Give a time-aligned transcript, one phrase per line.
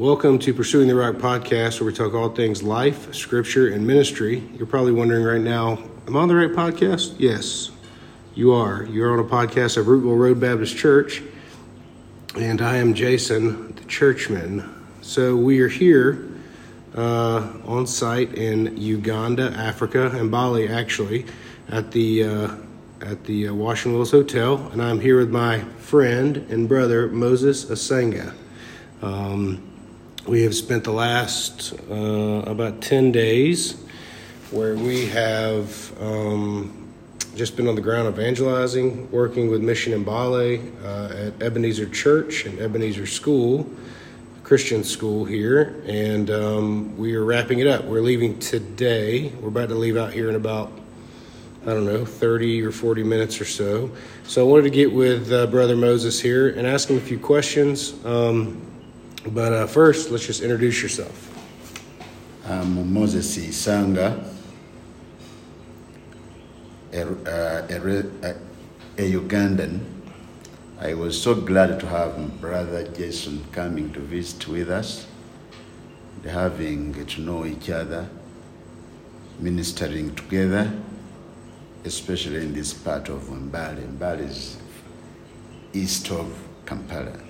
[0.00, 4.42] Welcome to Pursuing the Rock podcast, where we talk all things life, scripture, and ministry.
[4.56, 5.76] You're probably wondering right now,
[6.06, 7.16] am I on the right podcast?
[7.18, 7.70] Yes,
[8.34, 8.84] you are.
[8.84, 11.22] You're on a podcast of Rootville Road Baptist Church,
[12.34, 14.86] and I am Jason, the churchman.
[15.02, 16.30] So we are here
[16.96, 21.26] uh, on site in Uganda, Africa, and Mbale, actually,
[21.68, 22.54] at the uh,
[23.02, 27.66] at the uh, Washington Willis Hotel, and I'm here with my friend and brother Moses
[27.66, 28.32] Asenga.
[29.02, 29.69] Um,
[30.30, 33.74] we have spent the last uh, about 10 days
[34.52, 36.88] where we have um,
[37.34, 42.60] just been on the ground evangelizing, working with Mission Mbale uh, at Ebenezer Church and
[42.60, 43.68] Ebenezer School,
[44.44, 47.84] Christian school here, and um, we are wrapping it up.
[47.86, 49.30] We're leaving today.
[49.40, 50.70] We're about to leave out here in about
[51.62, 53.90] I don't know, 30 or 40 minutes or so.
[54.22, 57.18] So I wanted to get with uh, Brother Moses here and ask him a few
[57.18, 57.94] questions.
[58.06, 58.69] Um,
[59.28, 61.26] but uh, first, let's just introduce yourself.
[62.46, 64.24] I'm Moses Isanga,
[66.92, 68.34] a, uh, a,
[68.98, 69.80] a, Ugandan.
[70.80, 75.06] I was so glad to have Brother Jason coming to visit with us,
[76.24, 78.08] having to know each other,
[79.38, 80.72] ministering together
[81.84, 83.86] especially in this part of Mbale.
[83.96, 84.56] Mbale is
[85.72, 86.30] east of
[86.66, 87.29] Kampala.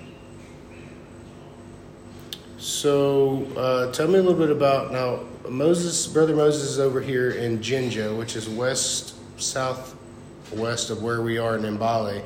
[2.61, 5.21] So, uh, tell me a little bit about now.
[5.49, 11.39] Moses, brother Moses, is over here in Jinja, which is west southwest of where we
[11.39, 12.21] are in Mbale.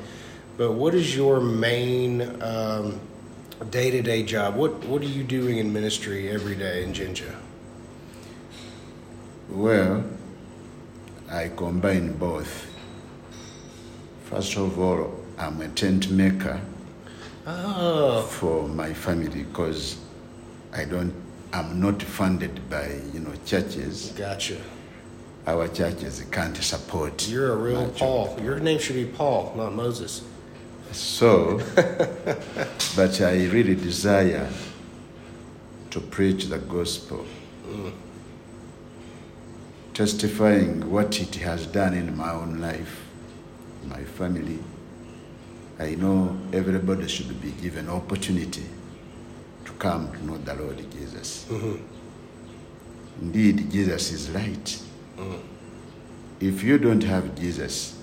[0.58, 2.18] But what is your main
[3.70, 4.56] day to day job?
[4.56, 7.34] What What are you doing in ministry every day in Jinja?
[9.48, 10.04] Well,
[11.30, 12.70] I combine both.
[14.24, 16.60] First of all, I'm a tent maker
[17.46, 18.20] oh.
[18.20, 19.96] for my family because
[20.72, 21.14] I don't.
[21.52, 24.12] I'm not funded by you know churches.
[24.16, 24.56] Gotcha.
[25.46, 27.28] Our churches can't support.
[27.28, 28.36] You're a real Paul.
[28.42, 30.22] Your name should be Paul, not Moses.
[30.92, 31.60] So,
[32.96, 34.48] but I really desire
[35.90, 37.24] to preach the gospel.
[37.68, 37.92] Mm
[39.96, 43.00] testifying what it has done in my own life,
[43.86, 44.58] my family.
[45.78, 48.66] I know everybody should be given opportunity
[49.66, 51.46] to come to know the Lord Jesus.
[51.48, 51.76] Mm-hmm.
[53.22, 54.80] Indeed, Jesus is light.
[55.16, 55.36] Mm-hmm.
[56.40, 57.98] If you don't have Jesus,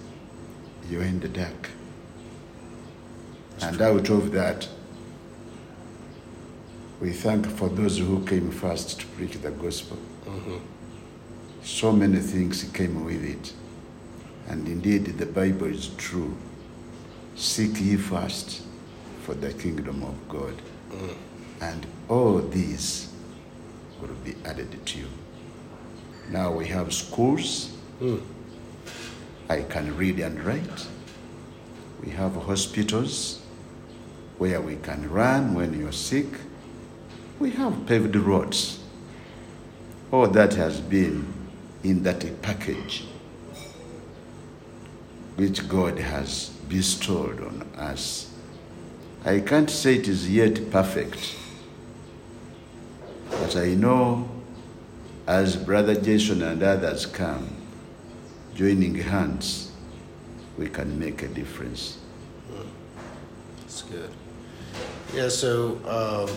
[0.89, 1.69] you're in the dark.
[3.51, 3.85] That's and true.
[3.85, 4.67] out of that,
[7.01, 9.97] we thank for those who came first to preach the gospel.
[10.25, 10.57] Mm-hmm
[11.63, 13.53] so many things came with it.
[14.47, 16.37] And indeed, the Bible is true.
[17.35, 18.61] Seek ye first
[19.21, 20.53] for the kingdom of God,
[20.91, 21.15] mm.
[21.63, 23.09] And all these
[24.01, 25.07] will be added to you.
[26.29, 27.71] Now we have schools.
[28.01, 28.21] Mm.
[29.49, 30.87] I can read and write.
[32.03, 33.41] We have hospitals
[34.37, 36.27] where we can run when you're sick.
[37.39, 38.79] We have paved roads.
[40.11, 41.33] All that has been
[41.83, 43.05] in that package
[45.35, 48.31] which God has bestowed on us.
[49.25, 51.35] I can't say it is yet perfect,
[53.39, 54.29] but I know
[55.27, 57.55] as Brother Jason and others come,
[58.55, 59.71] joining hands,
[60.57, 61.97] we can make a difference.
[63.61, 64.11] That's good.
[65.13, 66.35] Yeah, so um,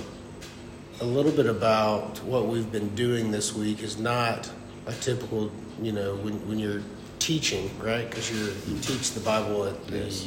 [1.00, 4.50] a little bit about what we've been doing this week is not
[4.86, 5.50] a typical,
[5.82, 6.82] you know, when, when you're
[7.18, 8.08] teaching, right?
[8.08, 10.26] Because you you teach the Bible at the yes.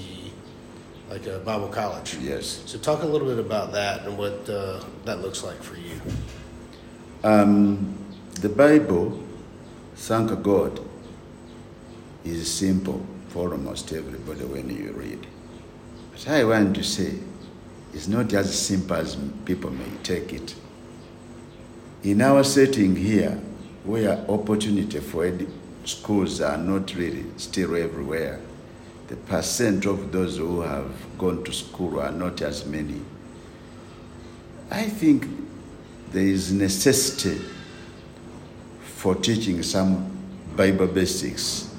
[1.09, 2.15] like a Bible college.
[2.15, 2.61] Yes.
[2.65, 5.99] So talk a little bit about that and what uh, that looks like for you.
[7.23, 7.97] Um,
[8.39, 9.21] the Bible,
[9.95, 10.79] thank God,
[12.23, 15.27] is simple for almost everybody when you read.
[16.11, 17.15] But I want to say,
[17.93, 20.55] it's not as simple as people may take it.
[22.03, 23.31] In our setting here,
[23.83, 25.29] where opportunity for
[25.83, 28.39] schools are not really still everywhere.
[29.07, 33.01] The percent of those who have gone to school are not as many.
[34.71, 35.25] I think
[36.11, 37.39] there is necessity
[38.81, 40.11] for teaching some
[40.55, 41.73] Bible basics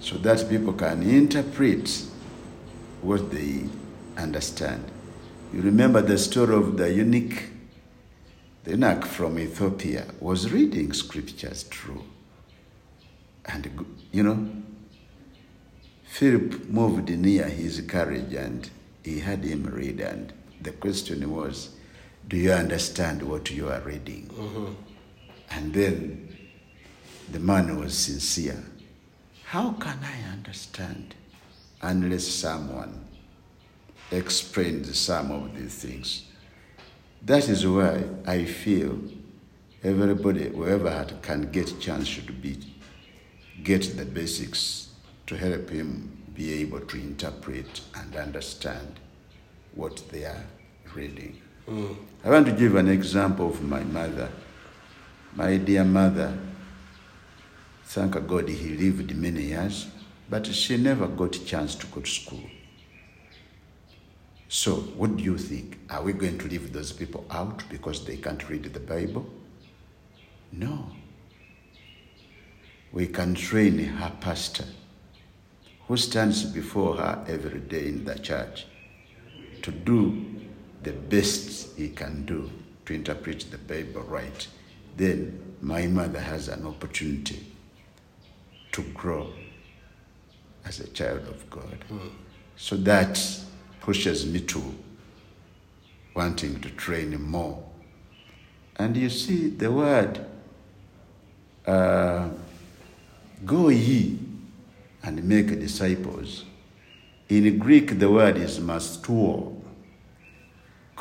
[0.00, 2.04] so that people can interpret
[3.02, 3.64] what they
[4.16, 4.90] understand.
[5.52, 7.50] You remember the story of the eunuch
[8.64, 12.04] the eunuch from Ethiopia was reading scriptures true.
[13.44, 14.48] And, you know,
[16.04, 18.70] Philip moved near his carriage and
[19.02, 19.98] he had him read.
[19.98, 21.70] And the question was,
[22.28, 24.30] Do you understand what you are reading?
[24.32, 24.72] Mm-hmm.
[25.50, 26.36] And then
[27.30, 28.64] the man was sincere.
[29.44, 31.14] How can I understand
[31.82, 33.04] unless someone
[34.10, 36.26] explains some of these things?
[37.24, 38.98] That is why I feel
[39.84, 42.58] everybody, whoever had, can get chance should be
[43.62, 44.88] get the basics
[45.26, 48.98] to help him be able to interpret and understand
[49.74, 50.46] what they are
[50.94, 51.41] reading.
[51.68, 54.30] I want to give an example of my mother.
[55.34, 56.36] My dear mother,
[57.84, 59.86] thank God he lived many years,
[60.28, 62.42] but she never got a chance to go to school.
[64.48, 65.78] So, what do you think?
[65.88, 69.26] Are we going to leave those people out because they can't read the Bible?
[70.50, 70.90] No.
[72.92, 74.66] We can train her pastor
[75.86, 78.66] who stands before her every day in the church
[79.62, 80.31] to do
[80.82, 82.50] the best he can do
[82.86, 84.46] to interpret the Bible right.
[84.96, 87.46] Then my mother has an opportunity
[88.72, 89.32] to grow
[90.64, 91.78] as a child of God.
[92.56, 93.20] So that
[93.80, 94.62] pushes me to
[96.14, 97.62] wanting to train more.
[98.76, 100.24] And you see, the word
[101.66, 102.28] uh,
[103.44, 104.18] go ye
[105.02, 106.44] and make disciples.
[107.28, 109.61] In Greek, the word is matheteuo.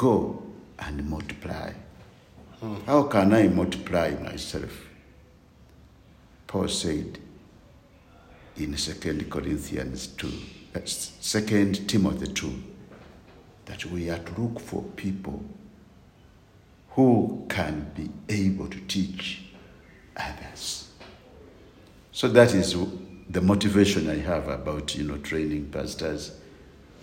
[0.02, 0.42] Go
[0.80, 1.72] and multiply.
[2.88, 4.88] How can I multiply myself?
[6.48, 7.20] Paul said
[8.58, 10.28] in 2 Corinthians 2,
[10.76, 10.80] uh,
[11.22, 12.64] 2 Timothy 2,
[13.66, 15.46] that we are to look for people
[16.90, 19.44] who can be able to teach
[20.18, 20.90] others.
[22.12, 22.76] So that is
[23.30, 26.32] the motivation I have about you know training pastors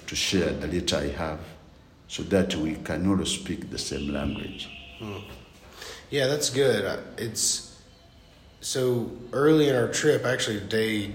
[0.08, 1.38] to share the little I have,
[2.08, 4.68] so that we can all speak the same language.
[6.10, 6.98] Yeah, that's good.
[7.18, 7.80] It's
[8.60, 11.12] so early in our trip, actually day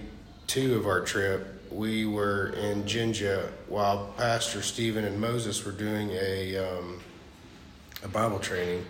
[0.47, 6.11] two of our trip, we were in Jinja while Pastor Stephen and Moses were doing
[6.11, 7.01] a um,
[8.03, 8.85] a Bible training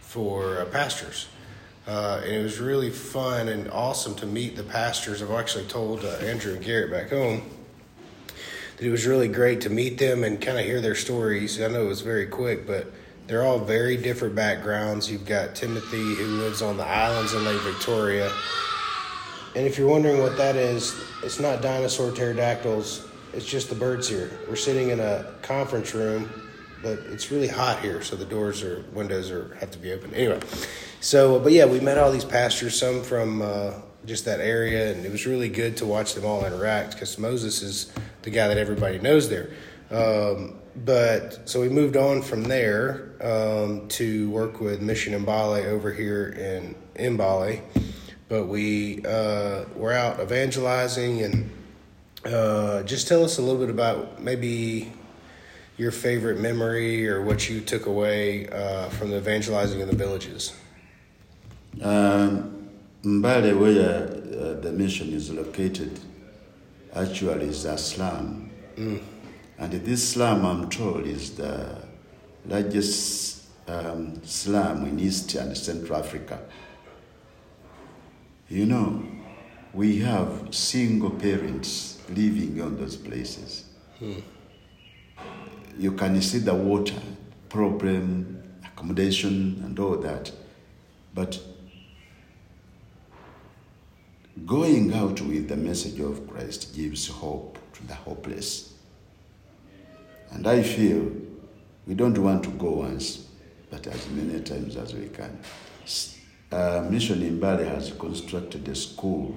[0.00, 1.28] for uh, pastors.
[1.86, 5.22] Uh, and it was really fun and awesome to meet the pastors.
[5.22, 7.42] I've actually told uh, Andrew and Garrett back home
[8.76, 11.60] that it was really great to meet them and kind of hear their stories.
[11.60, 12.90] I know it was very quick, but
[13.26, 15.10] they're all very different backgrounds.
[15.10, 18.30] You've got Timothy who lives on the islands in Lake Victoria.
[19.56, 24.08] And if you're wondering what that is, it's not dinosaur pterodactyls, it's just the birds
[24.08, 24.30] here.
[24.48, 26.30] We're sitting in a conference room,
[26.82, 30.12] but it's really hot here, so the doors or windows are have to be open.
[30.14, 30.40] Anyway,
[31.00, 33.72] so but yeah, we met all these pastors, some from uh,
[34.04, 37.62] just that area, and it was really good to watch them all interact because Moses
[37.62, 37.92] is
[38.26, 39.50] the guy that everybody knows there.
[39.88, 45.92] Um, but so we moved on from there um, to work with Mission Mbale over
[45.92, 47.62] here in Mbale.
[48.28, 51.50] But we uh, were out evangelizing and
[52.24, 54.92] uh, just tell us a little bit about maybe
[55.76, 60.52] your favorite memory or what you took away uh, from the evangelizing in the villages.
[61.80, 62.70] Um,
[63.04, 66.00] Mbale, where uh, the mission is located,
[66.96, 68.50] actually is a slum.
[69.58, 71.78] And this slum, I'm told, is the
[72.46, 76.40] largest um, slum in East and Central Africa.
[78.48, 79.02] You know,
[79.72, 83.64] we have single parents living on those places.
[85.78, 87.00] You can see the water
[87.48, 90.30] problem, accommodation, and all that.
[91.14, 91.40] But
[94.56, 98.72] going out with the message of Christ gives hope to the hopeless.
[100.30, 101.12] And I feel
[101.86, 103.28] we don't want to go once,
[103.70, 105.38] but as many times as we can.
[106.50, 109.36] Uh, Mission Mbale has constructed a school,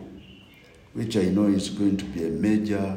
[0.93, 2.95] which I know is going to be a major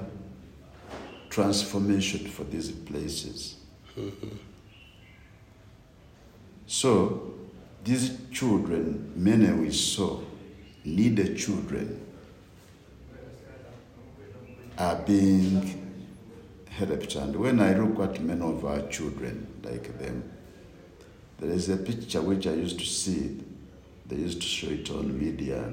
[1.29, 3.57] transformation for these places.
[6.65, 7.35] So,
[7.85, 10.21] these children, many we saw,
[10.85, 12.12] needed children,
[14.83, 16.03] are being
[16.69, 17.15] helped.
[17.15, 20.31] And when I look at many of our children like them,
[21.39, 23.41] there is a picture which I used to see.
[24.07, 25.71] They used to show it on media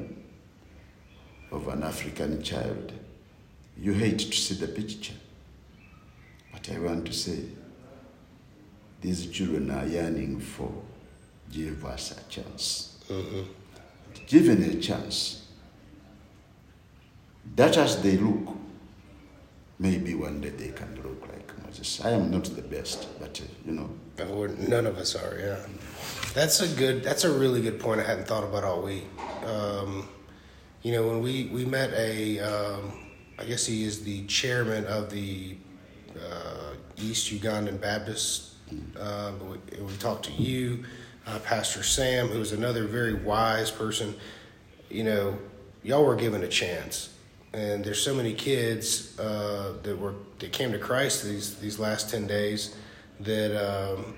[1.51, 2.93] of an African child.
[3.77, 5.15] You hate to see the picture.
[6.51, 7.39] But I want to say,
[9.01, 10.71] these children are yearning for
[11.51, 12.97] give us a chance.
[13.09, 13.41] Mm-hmm.
[14.27, 15.47] Given a chance,
[17.55, 18.58] that as they look,
[19.79, 22.03] maybe one day they can look like Moses.
[22.03, 23.89] I am not the best, but uh, you know.
[24.67, 25.37] None of us are.
[25.39, 25.59] Yeah,
[26.33, 27.03] that's a good.
[27.03, 28.01] That's a really good point.
[28.01, 29.05] I hadn't thought about all week.
[29.45, 30.09] Um,
[30.81, 32.91] you know, when we we met a, um,
[33.37, 35.55] I guess he is the chairman of the
[36.15, 38.55] uh, East Ugandan Baptist.
[38.99, 40.83] Uh, we, we talked to you,
[41.25, 44.13] uh, Pastor Sam, who's another very wise person.
[44.89, 45.39] You know,
[45.83, 47.09] y'all were given a chance,
[47.53, 52.09] and there's so many kids uh, that were that came to Christ these these last
[52.09, 52.75] ten days
[53.21, 54.17] that um,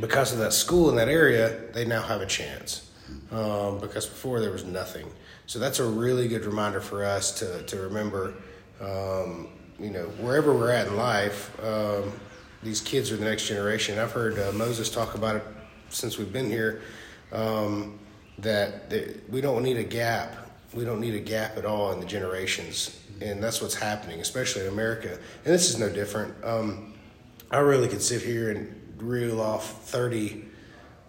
[0.00, 2.82] because of that school in that area, they now have a chance.
[3.30, 5.08] Um, because before there was nothing.
[5.46, 8.34] So that's a really good reminder for us to to remember.
[8.80, 9.48] Um,
[9.78, 12.12] you know, wherever we're at in life, um,
[12.62, 13.98] these kids are the next generation.
[13.98, 15.44] I've heard uh, Moses talk about it
[15.90, 16.82] since we've been here.
[17.30, 17.98] Um,
[18.38, 20.45] that, that we don't need a gap.
[20.76, 24.62] We don't need a gap at all in the generations, and that's what's happening, especially
[24.62, 25.18] in America.
[25.44, 26.34] And this is no different.
[26.44, 26.94] Um,
[27.50, 30.44] I really could sit here and reel off thirty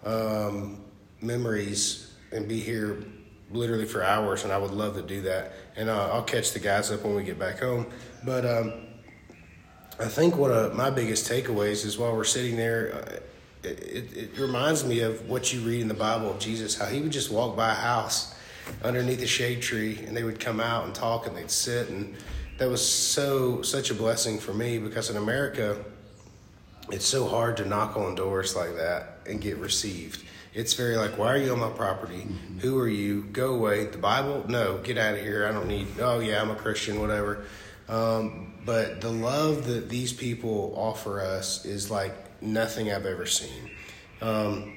[0.04, 0.80] um,
[1.20, 3.04] memories and be here
[3.50, 5.52] literally for hours, and I would love to do that.
[5.76, 7.86] And uh, I'll catch the guys up when we get back home.
[8.24, 8.72] But um,
[10.00, 14.16] I think one of my biggest takeaways is while we're sitting there, uh, it, it,
[14.16, 17.10] it, reminds me of what you read in the Bible of Jesus, how he would
[17.10, 18.34] just walk by a house
[18.82, 22.16] underneath a shade tree, and they would come out and talk, and they'd sit, and
[22.58, 25.84] that was so such a blessing for me because in America,
[26.90, 30.24] it's so hard to knock on doors like that and get received.
[30.54, 32.22] It's very like, why are you on my property?
[32.22, 32.58] Mm-hmm.
[32.60, 33.22] Who are you?
[33.24, 33.84] Go away.
[33.86, 34.44] The Bible?
[34.48, 35.46] No, get out of here.
[35.46, 35.86] I don't need.
[36.00, 37.00] Oh yeah, I'm a Christian.
[37.00, 37.44] Whatever.
[37.88, 43.70] Um, but the love that these people offer us is like nothing I've ever seen.
[44.20, 44.76] Um,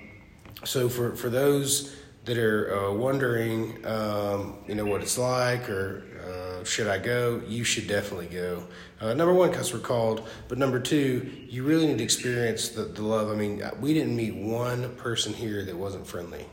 [0.63, 1.95] so for for those
[2.25, 7.41] that are uh, wondering, um, you know, what it's like or uh, should I go,
[7.47, 8.63] you should definitely go.
[8.99, 12.83] Uh, number one, because we're called, but number two, you really need to experience the,
[12.83, 13.31] the love.
[13.31, 16.45] I mean, we didn't meet one person here that wasn't friendly,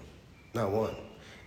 [0.54, 0.96] not one.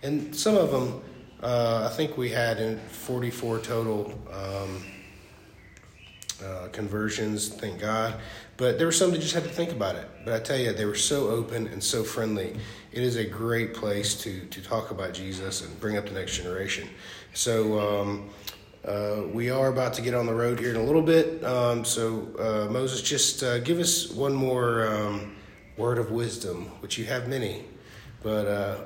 [0.02, 1.02] And some of them,
[1.42, 4.12] uh, I think we had in 44 total.
[4.32, 4.84] Um,
[6.42, 8.14] uh, conversions, thank God.
[8.56, 10.08] But there were some that just had to think about it.
[10.24, 12.56] But I tell you, they were so open and so friendly.
[12.92, 16.36] It is a great place to to talk about Jesus and bring up the next
[16.36, 16.88] generation.
[17.34, 18.30] So um,
[18.84, 21.42] uh, we are about to get on the road here in a little bit.
[21.44, 25.36] Um, so uh, Moses, just uh, give us one more um,
[25.76, 27.64] word of wisdom, which you have many.
[28.22, 28.76] But uh,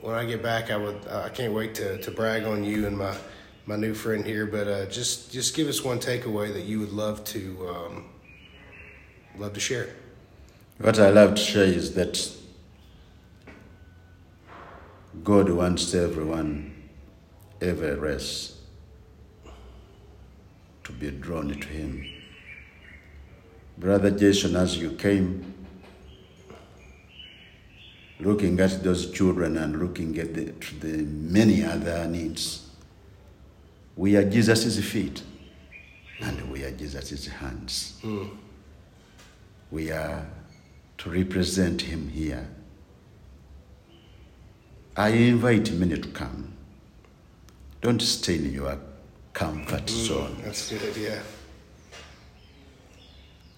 [0.00, 2.96] when I get back, I would I can't wait to to brag on you and
[2.96, 3.16] my
[3.68, 6.90] my new friend here, but uh, just just give us one takeaway that you would
[6.90, 8.04] love to um,
[9.36, 9.90] love to share.
[10.78, 12.32] What I love to share is that
[15.22, 16.88] God wants everyone,
[17.60, 18.56] every race,
[20.84, 22.06] to be drawn to Him.
[23.76, 25.44] Brother Jason, as you came,
[28.18, 32.67] looking at those children and looking at the, the many other needs
[33.98, 35.24] we are Jesus' feet
[36.20, 37.98] and we are Jesus' hands.
[38.04, 38.30] Mm.
[39.72, 40.24] We are
[40.98, 42.48] to represent him here.
[44.96, 46.52] I invite many to come.
[47.80, 48.78] Don't stay in your
[49.32, 50.36] comfort mm, zone.
[50.44, 51.22] That's a good idea.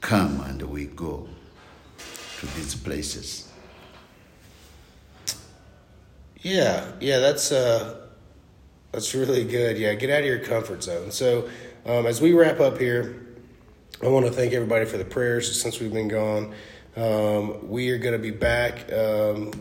[0.00, 1.28] Come and we go
[2.38, 3.52] to these places.
[6.40, 8.06] Yeah, yeah, that's uh
[8.92, 9.78] that's really good.
[9.78, 11.10] Yeah, get out of your comfort zone.
[11.10, 11.48] So,
[11.86, 13.26] um, as we wrap up here,
[14.02, 16.54] I want to thank everybody for the prayers since we've been gone.
[16.96, 19.52] Um, we are going to be back um,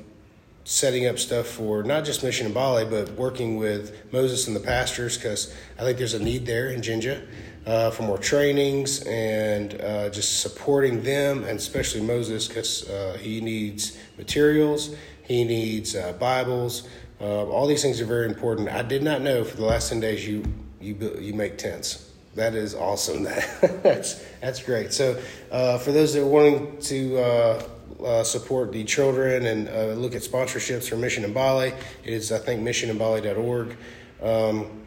[0.64, 5.18] setting up stuff for not just Mission Mbale, but working with Moses and the pastors
[5.18, 7.22] because I think there's a need there in Jinja
[7.66, 13.42] uh, for more trainings and uh, just supporting them, and especially Moses because uh, he
[13.42, 16.88] needs materials, he needs uh, Bibles.
[17.22, 18.70] Uh, all these things are very important.
[18.70, 20.44] I did not know for the last ten days you
[20.80, 22.12] you you make tents.
[22.36, 23.24] That is awesome.
[23.24, 24.94] That that's that's great.
[24.94, 25.22] So
[25.52, 27.64] uh, for those that are wanting to uh,
[28.04, 32.38] uh support the children and uh, look at sponsorships for Mission Mbale, it is I
[32.38, 33.76] think missionmbale.org.
[34.22, 34.84] Um,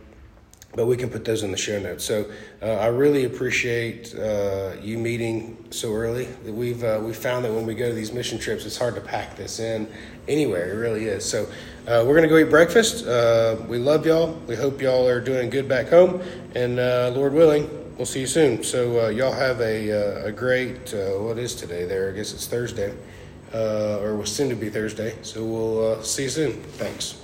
[0.74, 2.04] but we can put those in the show notes.
[2.04, 2.30] So
[2.62, 6.28] uh, I really appreciate uh, you meeting so early.
[6.46, 9.00] We've uh, we found that when we go to these mission trips, it's hard to
[9.00, 9.86] pack this in
[10.28, 10.72] anywhere.
[10.72, 11.24] It really is.
[11.24, 11.44] So
[11.86, 13.06] uh, we're gonna go eat breakfast.
[13.06, 14.32] Uh, we love y'all.
[14.46, 16.22] We hope y'all are doing good back home,
[16.54, 18.62] and uh, Lord willing, we'll see you soon.
[18.62, 19.90] So y'all have a
[20.26, 21.84] a great what is today?
[21.84, 22.94] There, I guess it's Thursday,
[23.52, 25.16] or was soon to be Thursday.
[25.22, 26.52] So we'll see you soon.
[26.52, 27.21] Thanks.